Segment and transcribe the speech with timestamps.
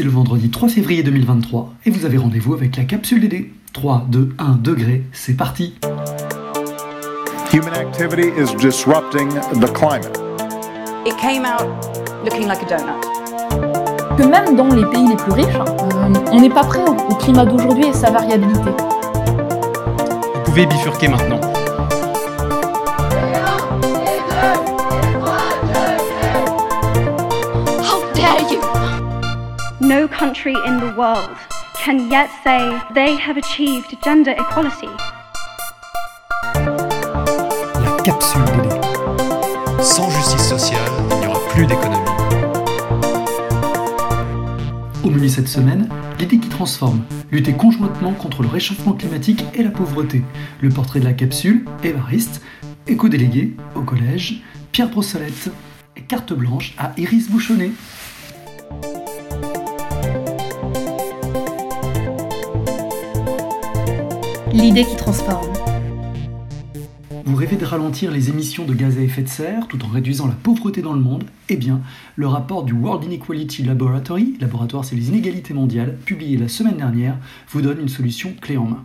[0.00, 3.50] C'est le vendredi 3 février 2023 et vous avez rendez-vous avec la capsule DD.
[3.74, 5.74] 3, 2, 1 degré, c'est parti
[7.52, 9.28] Human activity is disrupting
[9.60, 10.18] the climate.
[11.04, 11.68] It came out
[12.24, 14.16] looking like a donut.
[14.16, 17.44] que même dans les pays les plus riches, euh, on n'est pas prêt au climat
[17.44, 18.70] d'aujourd'hui et sa variabilité.
[20.34, 21.40] Vous pouvez bifurquer maintenant.
[30.20, 31.30] Country in the world
[31.82, 34.86] can yet say they have achieved gender equality.
[36.54, 39.82] La capsule DD.
[39.82, 42.10] Sans justice sociale, il n'y aura plus d'économie.
[45.02, 45.88] Au menu cette semaine,
[46.18, 50.22] l'idée qui transforme, lutter conjointement contre le réchauffement climatique et la pauvreté.
[50.60, 52.42] Le portrait de la capsule, Évariste,
[52.86, 55.50] éco-délégué au collège, Pierre Brossolette
[55.96, 57.70] et carte blanche à Iris Bouchonnet.
[64.52, 65.46] L'idée qui transforme.
[67.24, 70.26] Vous rêvez de ralentir les émissions de gaz à effet de serre tout en réduisant
[70.26, 71.24] la pauvreté dans le monde?
[71.48, 71.80] Eh bien,
[72.16, 77.16] le rapport du World Inequality Laboratory, laboratoire c'est les inégalités mondiales, publié la semaine dernière,
[77.50, 78.84] vous donne une solution clé en main.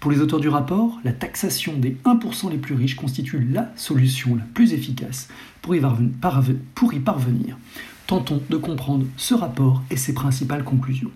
[0.00, 4.34] Pour les auteurs du rapport, la taxation des 1% les plus riches constitue la solution
[4.34, 5.28] la plus efficace
[5.62, 5.80] pour y,
[7.00, 7.56] parvenir.
[8.06, 11.10] Tentons de comprendre ce rapport et ses principales conclusions.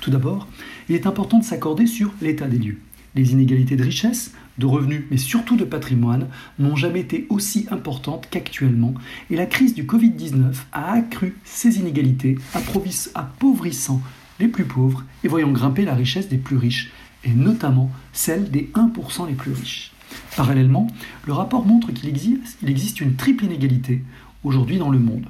[0.00, 0.48] Tout d'abord,
[0.88, 2.78] il est important de s'accorder sur l'état des lieux.
[3.14, 8.28] Les inégalités de richesse, de revenus, mais surtout de patrimoine, n'ont jamais été aussi importantes
[8.30, 8.94] qu'actuellement,
[9.30, 14.00] et la crise du Covid-19 a accru ces inégalités, appauvrissant
[14.40, 16.90] les plus pauvres et voyant grimper la richesse des plus riches,
[17.24, 19.92] et notamment celle des 1% les plus riches.
[20.36, 20.88] Parallèlement,
[21.26, 24.02] le rapport montre qu'il existe, il existe une triple inégalité
[24.44, 25.26] aujourd'hui dans le monde.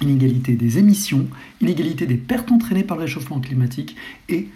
[0.00, 1.28] Inégalité des émissions,
[1.60, 3.96] inégalité des pertes entraînées par le réchauffement climatique
[4.28, 4.48] et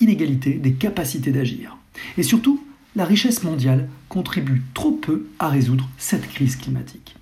[0.00, 1.76] inégalité des capacités d'agir.
[2.18, 2.64] Et surtout,
[2.96, 7.16] la richesse mondiale contribue trop peu à résoudre cette crise climatique.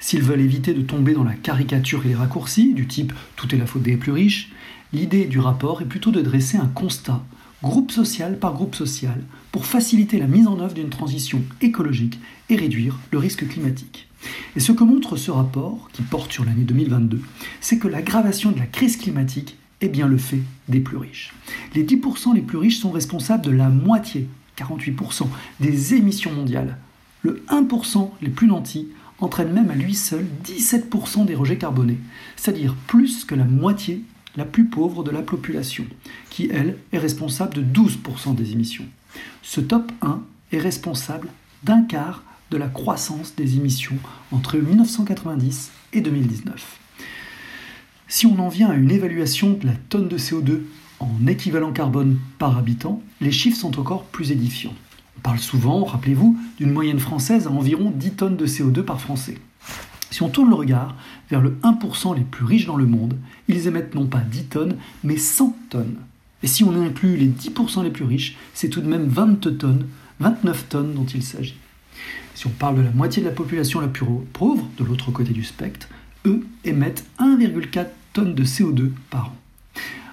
[0.00, 3.58] S'ils veulent éviter de tomber dans la caricature et les raccourcis, du type tout est
[3.58, 4.50] la faute des plus riches,
[4.92, 7.22] l'idée du rapport est plutôt de dresser un constat,
[7.62, 9.22] groupe social par groupe social,
[9.52, 12.18] pour faciliter la mise en œuvre d'une transition écologique
[12.48, 14.08] et réduire le risque climatique.
[14.56, 17.20] Et ce que montre ce rapport, qui porte sur l'année 2022,
[17.60, 21.32] c'est que l'aggravation de la crise climatique est bien le fait des plus riches.
[21.74, 24.28] Les 10% les plus riches sont responsables de la moitié,
[24.58, 25.26] 48%,
[25.60, 26.78] des émissions mondiales.
[27.22, 28.88] Le 1% les plus nantis
[29.20, 31.98] entraîne même à lui seul 17% des rejets carbonés,
[32.36, 34.02] c'est-à-dire plus que la moitié
[34.36, 35.84] la plus pauvre de la population,
[36.30, 38.86] qui, elle, est responsable de 12% des émissions.
[39.42, 40.22] Ce top 1
[40.52, 41.28] est responsable
[41.64, 43.98] d'un quart de la croissance des émissions
[44.30, 46.81] entre 1990 et 2019.
[48.14, 50.60] Si on en vient à une évaluation de la tonne de CO2
[51.00, 54.74] en équivalent carbone par habitant, les chiffres sont encore plus édifiants.
[55.16, 59.38] On parle souvent, rappelez-vous, d'une moyenne française à environ 10 tonnes de CO2 par Français.
[60.10, 60.94] Si on tourne le regard
[61.30, 63.16] vers le 1% les plus riches dans le monde,
[63.48, 65.96] ils émettent non pas 10 tonnes, mais 100 tonnes.
[66.42, 69.86] Et si on inclut les 10% les plus riches, c'est tout de même 20 tonnes,
[70.20, 71.56] 29 tonnes dont il s'agit.
[72.34, 75.32] Si on parle de la moitié de la population la plus pauvre, de l'autre côté
[75.32, 75.88] du spectre,
[76.26, 79.36] eux émettent 1,4 tonnes de CO2 par an.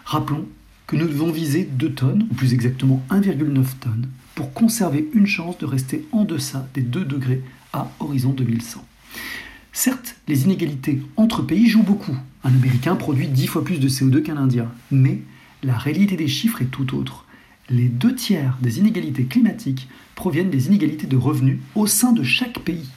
[0.06, 0.46] Rappelons
[0.88, 5.58] que nous devons viser 2 tonnes, ou plus exactement 1,9 tonnes, pour conserver une chance
[5.58, 7.44] de rester en deçà des 2 degrés
[7.74, 8.84] à horizon 2100.
[9.72, 12.18] Certes, les inégalités entre pays jouent beaucoup.
[12.44, 14.72] Un Américain produit 10 fois plus de CO2 qu'un Indien.
[14.92, 15.22] Mais
[15.62, 17.26] la réalité des chiffres est tout autre.
[17.70, 22.60] Les deux tiers des inégalités climatiques proviennent des inégalités de revenus au sein de chaque
[22.60, 22.90] pays.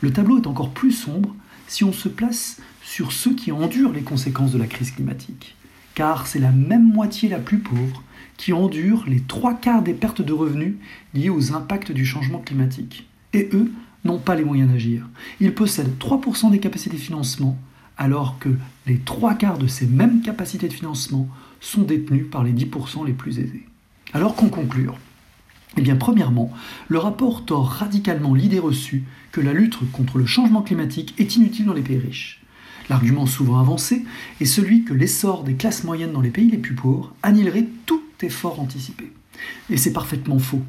[0.00, 1.34] Le tableau est encore plus sombre
[1.68, 5.54] si on se place sur ceux qui endurent les conséquences de la crise climatique.
[5.94, 8.02] Car c'est la même moitié la plus pauvre
[8.36, 10.74] qui endure les trois quarts des pertes de revenus
[11.14, 13.06] liées aux impacts du changement climatique.
[13.32, 13.70] Et eux
[14.04, 15.08] n'ont pas les moyens d'agir.
[15.40, 17.58] Ils possèdent 3% des capacités de financement,
[17.96, 18.50] alors que
[18.86, 21.28] les trois quarts de ces mêmes capacités de financement
[21.60, 23.66] sont détenues par les 10% les plus aisés.
[24.12, 24.96] Alors qu'en conclure
[25.76, 26.50] Eh bien, premièrement,
[26.88, 31.66] le rapport tord radicalement l'idée reçue que la lutte contre le changement climatique est inutile
[31.66, 32.40] dans les pays riches.
[32.88, 34.04] L'argument souvent avancé
[34.40, 38.02] est celui que l'essor des classes moyennes dans les pays les plus pauvres annihilerait tout
[38.22, 39.12] effort anticipé.
[39.70, 40.62] Et c'est parfaitement faux.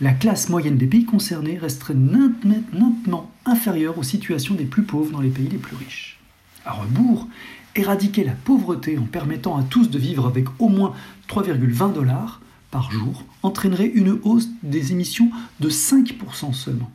[0.00, 5.20] La classe moyenne des pays concernés resterait nettement inférieure aux situations des plus pauvres dans
[5.20, 6.18] les pays les plus riches.
[6.64, 7.28] À rebours,
[7.76, 10.94] éradiquer la pauvreté en permettant à tous de vivre avec au moins
[11.28, 12.40] 3,20 dollars
[12.82, 15.30] jour entraînerait une hausse des émissions
[15.60, 16.90] de 5% seulement.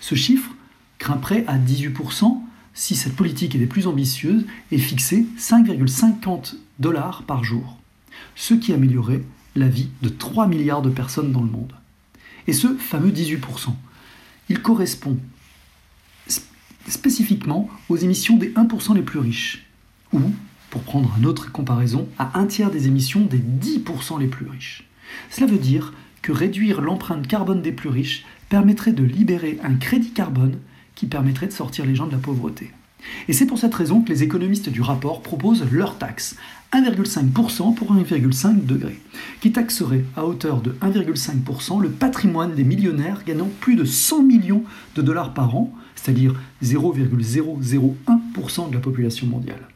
[0.00, 0.50] Ce chiffre
[0.98, 2.40] grimperait à 18%
[2.74, 7.78] si cette politique était plus ambitieuse et fixée 5,50 dollars par jour.
[8.34, 9.22] ce qui améliorerait
[9.56, 11.72] la vie de 3 milliards de personnes dans le monde.
[12.46, 13.74] Et ce fameux 18%,
[14.48, 15.18] il correspond
[16.88, 19.66] spécifiquement aux émissions des 1% les plus riches,
[20.12, 20.20] ou,
[20.70, 24.88] pour prendre une autre comparaison, à un tiers des émissions des 10% les plus riches.
[25.30, 25.92] Cela veut dire
[26.22, 30.58] que réduire l'empreinte carbone des plus riches permettrait de libérer un crédit carbone
[30.94, 32.72] qui permettrait de sortir les gens de la pauvreté.
[33.28, 36.36] Et c'est pour cette raison que les économistes du rapport proposent leur taxe,
[36.72, 39.00] 1,5% pour 1,5 degré,
[39.40, 44.64] qui taxerait à hauteur de 1,5% le patrimoine des millionnaires gagnant plus de 100 millions
[44.96, 49.68] de dollars par an, c'est-à-dire 0,001% de la population mondiale.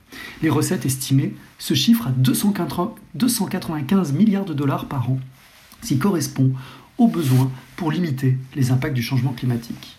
[0.43, 5.19] Les recettes estimées se chiffrent à 295 milliards de dollars par an,
[5.83, 6.53] ce qui correspond
[6.99, 9.97] aux besoins pour limiter les impacts du changement climatique.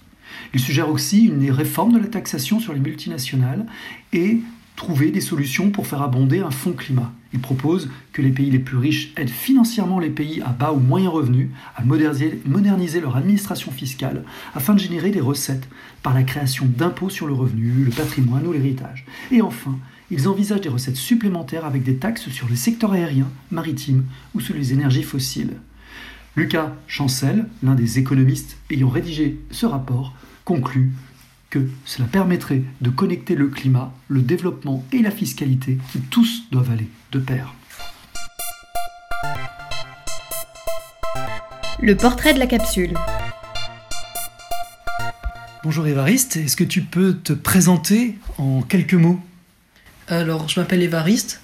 [0.54, 3.66] Il suggère aussi une réforme de la taxation sur les multinationales
[4.14, 4.40] et
[4.76, 7.12] trouver des solutions pour faire abonder un fonds climat.
[7.34, 10.80] Il propose que les pays les plus riches aident financièrement les pays à bas ou
[10.80, 14.24] moyens revenus à moderniser, leur administration fiscale
[14.54, 15.68] afin de générer des recettes
[16.04, 19.06] par la création d'impôts sur le revenu, le patrimoine ou l'héritage.
[19.32, 19.78] Et enfin,
[20.12, 24.04] ils envisagent des recettes supplémentaires avec des taxes sur les secteurs aériens, maritimes
[24.36, 25.54] ou sur les énergies fossiles.
[26.36, 30.14] Lucas Chancel, l'un des économistes ayant rédigé ce rapport,
[30.44, 30.92] conclut
[31.50, 36.72] que cela permettrait de connecter le climat, le développement et la fiscalité qui tous doivent
[36.72, 37.56] aller de pair.
[41.82, 42.94] Le portrait de la capsule.
[45.64, 49.20] Bonjour Évariste, est-ce que tu peux te présenter en quelques mots?
[50.12, 51.40] Alors, je m'appelle Évariste,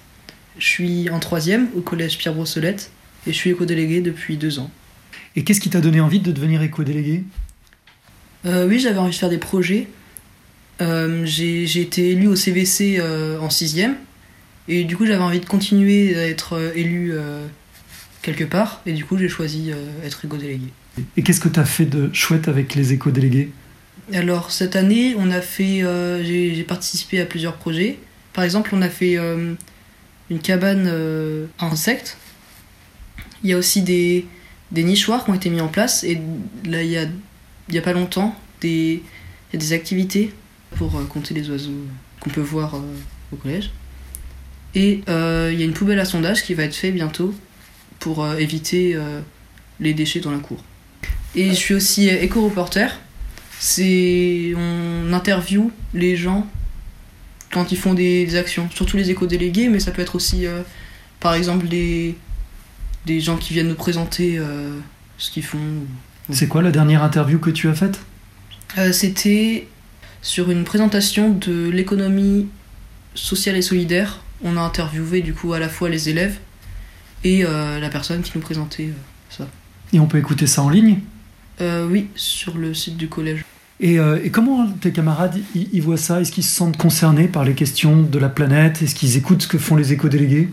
[0.58, 2.90] je suis en troisième au collège Pierre Brossolette
[3.26, 4.70] et je suis éco-délégué depuis deux ans.
[5.36, 7.24] Et qu'est-ce qui t'a donné envie de devenir éco-délégué?
[8.44, 9.88] Euh, Oui, j'avais envie de faire des projets
[10.80, 13.94] euh, j'ai été élu au CVC euh, en 6ème.
[14.68, 17.14] Et du coup, j'avais envie de continuer à être élu
[18.22, 18.82] quelque part.
[18.84, 19.72] Et du coup, j'ai choisi
[20.04, 20.68] être éco-délégué.
[21.16, 23.50] Et qu'est-ce que tu as fait de chouette avec les éco-délégués?
[24.12, 25.82] Alors, cette année, on a fait,
[26.22, 27.98] j'ai participé à plusieurs projets.
[28.32, 32.16] Par exemple, on a fait une cabane à insectes.
[33.42, 34.26] Il y a aussi des,
[34.72, 36.04] des nichoirs qui ont été mis en place.
[36.04, 36.20] Et
[36.64, 37.06] là, il y a,
[37.70, 39.02] y a pas longtemps, des,
[39.52, 40.32] il y a des activités
[40.76, 41.70] pour euh, compter les oiseaux
[42.20, 42.80] qu'on peut voir euh,
[43.32, 43.70] au collège.
[44.74, 47.34] Et euh, il y a une poubelle à sondage qui va être faite bientôt
[47.98, 48.96] pour éviter
[49.80, 50.62] les déchets dans la cour.
[51.34, 53.00] Et je suis aussi éco-reporter.
[53.76, 56.46] On interviewe les gens
[57.52, 60.46] quand ils font des, actions, surtout les éco-délégués, mais ça peut être aussi,
[61.20, 62.14] par exemple, des,
[63.06, 64.38] des gens qui viennent nous présenter
[65.16, 65.58] ce qu'ils font.
[66.30, 68.00] C'est quoi la dernière interview que tu as faite?
[68.92, 69.66] C'était
[70.22, 72.48] sur une présentation de l'économie
[73.14, 74.20] sociale et solidaire.
[74.42, 76.38] On a interviewé du coup à la fois les élèves
[77.24, 79.48] et euh, la personne qui nous présentait euh, ça.
[79.92, 81.00] Et on peut écouter ça en ligne?
[81.60, 83.44] Euh, Oui, sur le site du collège.
[83.80, 83.98] Et,
[84.32, 86.20] comment tes camarades y, voient ça?
[86.20, 88.82] Est-ce qu'ils se sentent concernés par les questions de la planète?
[88.82, 90.48] Est-ce qu'ils écoutent ce que font les éco-délégués?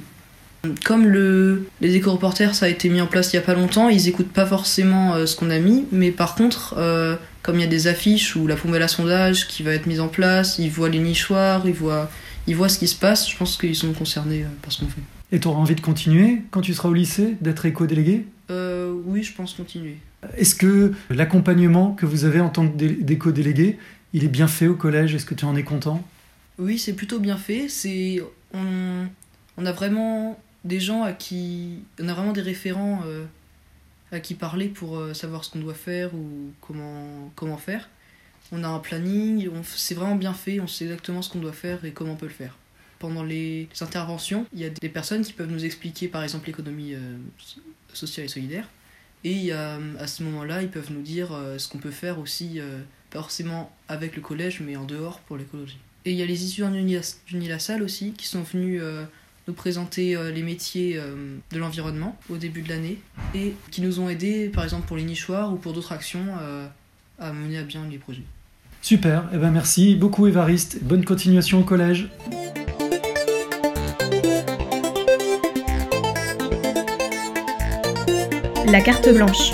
[0.84, 3.90] Comme le, les éco-reporters, ça a été mis en place il n'y a pas longtemps,
[3.90, 6.76] ils écoutent pas forcément ce qu'on a mis, mais par contre,
[7.46, 10.00] comme il y a des affiches ou la poubelle à sondage qui va être mise
[10.00, 12.10] en place, ils voient les nichoirs, ils voient,
[12.48, 14.88] ils voient ce qui se passe, je pense qu'ils sont concernés euh, par ce qu'on
[14.88, 15.02] fait.
[15.32, 18.14] Et tu auras envie de continuer quand tu seras au lycée, d'être éco-délégué?
[18.16, 18.35] euh,
[19.06, 19.98] Oui, je pense continuer.
[20.38, 23.78] Est-ce que l'accompagnement que vous avez en tant qu'éco-délégué,
[24.14, 25.14] il est bien fait au collège?
[25.14, 26.06] Est-ce que tu en es content?
[26.58, 27.68] Oui, c'est plutôt bien fait.
[27.70, 28.22] C'est
[28.54, 29.08] on,
[29.58, 33.26] on, a vraiment des gens à qui on a vraiment des référents euh,
[34.12, 37.90] à qui parler pour euh, savoir ce qu'on doit faire ou comment, comment faire.
[38.52, 41.84] On a un planning, c'est vraiment bien fait, on sait exactement ce qu'on doit faire
[41.84, 42.56] et comment on peut le faire.
[43.00, 46.94] Pendant les interventions, il y a des personnes qui peuvent nous expliquer par exemple l'économie
[46.94, 47.18] euh,
[47.94, 48.70] sociale et solidaire.
[49.26, 52.60] Et à ce moment-là, ils peuvent nous dire euh, ce qu'on peut faire aussi,
[53.10, 55.80] pas forcément avec le collège, mais en dehors pour l'écologie.
[56.06, 58.82] Et il y a les étudiants d'Unilassal aussi qui sont venus
[59.48, 63.00] nous présenter euh, les métiers euh, de l'environnement au début de l'année
[63.34, 66.68] et qui nous ont aidés, par exemple pour les nichoirs ou pour d'autres actions, euh,
[67.20, 68.24] à mener à bien les projets.
[68.82, 72.10] Super, eh ben merci beaucoup Évariste, bonne continuation au collège.
[78.72, 79.52] La carte blanche.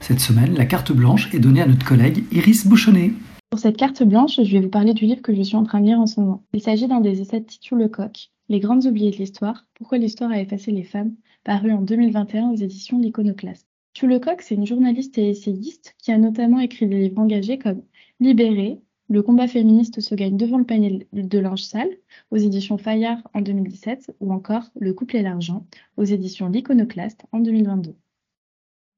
[0.00, 3.10] Cette semaine, la carte blanche est donnée à notre collègue Iris Bouchonnet.
[3.50, 5.80] Pour cette carte blanche, je vais vous parler du livre que je suis en train
[5.80, 6.44] de lire en ce moment.
[6.52, 10.30] Il s'agit d'un des essais de Titu Lecoq, Les grandes oubliées de l'histoire, pourquoi l'histoire
[10.30, 13.66] a effacé les femmes, paru en 2021 aux éditions L'Iconoclaste.
[13.92, 17.82] Titu Lecoq, c'est une journaliste et essayiste qui a notamment écrit des livres engagés comme
[18.20, 21.90] Libéré, Le combat féministe se gagne devant le panier de linge sale
[22.32, 25.64] aux éditions Fayard en 2017 ou encore Le couple et l'argent
[25.96, 27.94] aux éditions L'Iconoclaste en 2022.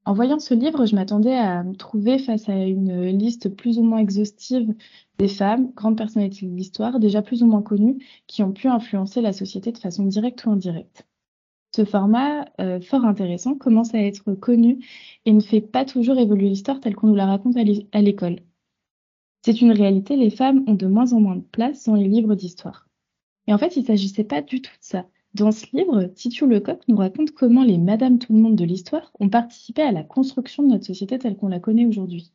[0.06, 3.82] En voyant ce livre, je m'attendais à me trouver face à une liste plus ou
[3.82, 4.74] moins exhaustive
[5.18, 9.20] des femmes, grandes personnalités de l'histoire, déjà plus ou moins connues, qui ont pu influencer
[9.20, 11.06] la société de façon directe ou indirecte.
[11.76, 14.82] Ce format, euh, fort intéressant, commence à être connu
[15.26, 18.38] et ne fait pas toujours évoluer l'histoire telle qu'on nous la raconte à l'école.
[19.48, 22.34] C'est une réalité, les femmes ont de moins en moins de place dans les livres
[22.34, 22.86] d'histoire.
[23.46, 25.06] Et en fait, il ne s'agissait pas du tout de ça.
[25.32, 29.10] Dans ce livre, Titu Lecoq nous raconte comment les Madame Tout le Monde de l'histoire
[29.18, 32.30] ont participé à la construction de notre société telle qu'on la connaît aujourd'hui.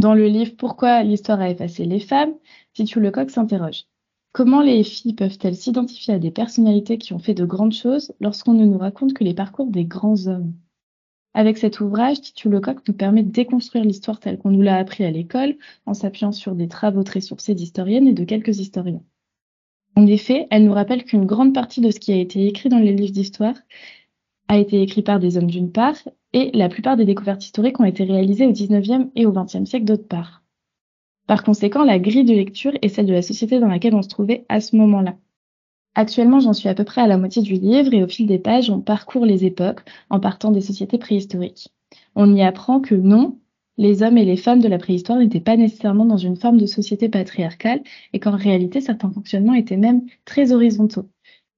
[0.00, 2.34] Dans le livre Pourquoi l'histoire a effacé les femmes,
[2.72, 3.84] Titu Lecoq s'interroge.
[4.32, 8.54] Comment les filles peuvent-elles s'identifier à des personnalités qui ont fait de grandes choses lorsqu'on
[8.54, 10.54] ne nous raconte que les parcours des grands hommes?
[11.34, 15.04] Avec cet ouvrage, Titu Lecoq nous permet de déconstruire l'histoire telle qu'on nous l'a appris
[15.04, 19.02] à l'école en s'appuyant sur des travaux très sourcés d'historiennes et de quelques historiens.
[19.96, 22.78] En effet, elle nous rappelle qu'une grande partie de ce qui a été écrit dans
[22.78, 23.56] les livres d'histoire
[24.48, 25.96] a été écrit par des hommes d'une part,
[26.34, 29.84] et la plupart des découvertes historiques ont été réalisées au XIXe et au XXe siècle
[29.84, 30.42] d'autre part.
[31.26, 34.08] Par conséquent, la grille de lecture est celle de la société dans laquelle on se
[34.08, 35.16] trouvait à ce moment-là.
[35.94, 38.38] Actuellement, j'en suis à peu près à la moitié du livre et au fil des
[38.38, 41.68] pages, on parcourt les époques en partant des sociétés préhistoriques.
[42.14, 43.38] On y apprend que non,
[43.76, 46.66] les hommes et les femmes de la préhistoire n'étaient pas nécessairement dans une forme de
[46.66, 47.82] société patriarcale
[48.12, 51.08] et qu'en réalité certains fonctionnements étaient même très horizontaux,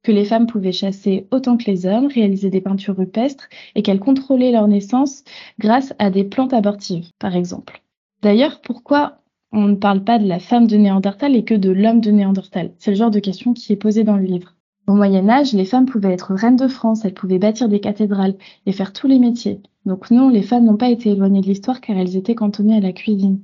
[0.03, 4.01] que les femmes pouvaient chasser autant que les hommes, réaliser des peintures rupestres et qu'elles
[4.01, 5.23] contrôlaient leur naissance
[5.61, 7.83] grâce à des plantes abortives, par exemple.
[8.23, 9.19] D'ailleurs, pourquoi
[9.55, 12.73] on ne parle pas de la femme de Néandertal et que de l'homme de Néandertal
[12.79, 14.57] C'est le genre de question qui est posée dans le livre.
[14.89, 18.35] Au Moyen Âge, les femmes pouvaient être reines de France, elles pouvaient bâtir des cathédrales
[18.67, 19.63] et faire tous les métiers.
[19.87, 22.81] Donc non, les femmes n'ont pas été éloignées de l'histoire car elles étaient cantonnées à
[22.81, 23.43] la cuisine.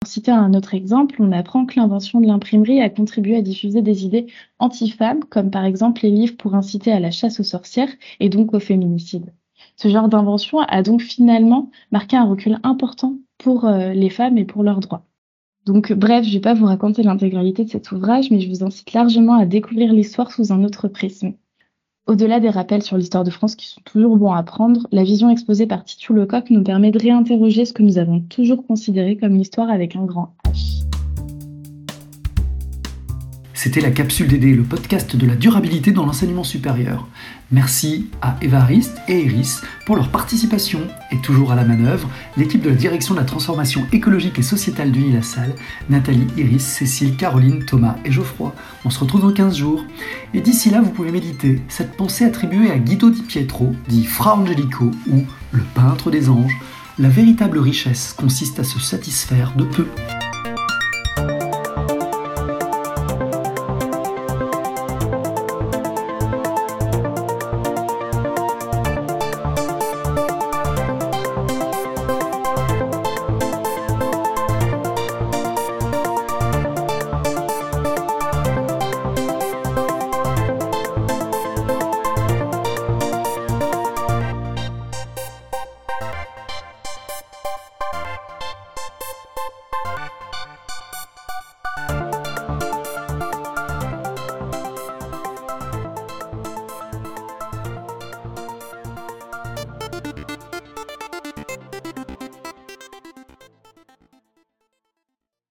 [0.00, 3.82] Pour citer un autre exemple, on apprend que l'invention de l'imprimerie a contribué à diffuser
[3.82, 4.26] des idées
[4.60, 8.54] anti-femmes, comme par exemple les livres pour inciter à la chasse aux sorcières et donc
[8.54, 9.32] au féminicide.
[9.76, 14.44] Ce genre d'invention a donc finalement marqué un recul important pour euh, les femmes et
[14.44, 15.04] pour leurs droits.
[15.66, 18.64] Donc bref, je ne vais pas vous raconter l'intégralité de cet ouvrage, mais je vous
[18.64, 21.32] incite largement à découvrir l'histoire sous un autre prisme.
[22.06, 25.30] Au-delà des rappels sur l'histoire de France qui sont toujours bons à prendre, la vision
[25.30, 29.36] exposée par Titu Lecoq nous permet de réinterroger ce que nous avons toujours considéré comme
[29.36, 30.93] l'histoire avec un grand H.
[33.64, 37.08] C'était la capsule DD, le podcast de la durabilité dans l'enseignement supérieur.
[37.50, 40.80] Merci à Évariste et Iris pour leur participation
[41.10, 44.92] et toujours à la manœuvre, l'équipe de la direction de la transformation écologique et sociétale
[44.92, 45.54] du la Salle,
[45.88, 48.54] Nathalie, Iris, Cécile, Caroline, Thomas et Geoffroy.
[48.84, 49.82] On se retrouve dans 15 jours.
[50.34, 54.36] Et d'ici là, vous pouvez méditer cette pensée attribuée à Guido di Pietro, dit Fra
[54.36, 56.54] Angelico ou le peintre des anges.
[56.98, 59.86] La véritable richesse consiste à se satisfaire de peu.